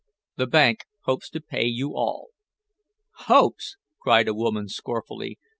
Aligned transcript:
The 0.37 0.47
bank 0.47 0.85
hopes 1.01 1.29
to 1.29 1.39
pay 1.39 1.65
you 1.67 1.95
all." 1.95 2.29
"Hopes!" 3.27 3.77
cried 3.99 4.27
a 4.27 4.33
woman 4.33 4.67
scornfully. 4.67 5.37